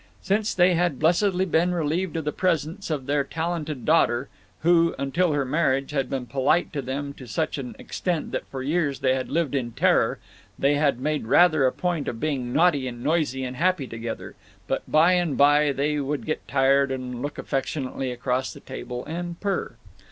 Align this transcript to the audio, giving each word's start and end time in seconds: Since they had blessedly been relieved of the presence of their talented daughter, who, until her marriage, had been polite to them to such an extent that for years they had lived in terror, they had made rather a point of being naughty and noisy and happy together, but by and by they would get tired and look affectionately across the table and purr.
Since 0.23 0.55
they 0.55 0.73
had 0.73 0.97
blessedly 0.97 1.45
been 1.45 1.75
relieved 1.75 2.17
of 2.17 2.25
the 2.25 2.31
presence 2.31 2.89
of 2.89 3.05
their 3.05 3.23
talented 3.23 3.85
daughter, 3.85 4.29
who, 4.61 4.95
until 4.97 5.33
her 5.33 5.45
marriage, 5.45 5.91
had 5.91 6.09
been 6.09 6.25
polite 6.25 6.73
to 6.73 6.81
them 6.81 7.13
to 7.13 7.27
such 7.27 7.59
an 7.59 7.75
extent 7.77 8.31
that 8.31 8.47
for 8.47 8.63
years 8.63 9.01
they 9.01 9.13
had 9.13 9.29
lived 9.29 9.53
in 9.53 9.73
terror, 9.73 10.17
they 10.57 10.73
had 10.73 10.99
made 10.99 11.27
rather 11.27 11.67
a 11.67 11.71
point 11.71 12.07
of 12.07 12.19
being 12.19 12.51
naughty 12.51 12.87
and 12.87 13.03
noisy 13.03 13.43
and 13.43 13.57
happy 13.57 13.85
together, 13.85 14.33
but 14.65 14.81
by 14.89 15.13
and 15.13 15.37
by 15.37 15.71
they 15.71 15.99
would 15.99 16.25
get 16.25 16.47
tired 16.47 16.91
and 16.91 17.21
look 17.21 17.37
affectionately 17.37 18.11
across 18.11 18.51
the 18.53 18.59
table 18.59 19.05
and 19.05 19.39
purr. 19.39 19.75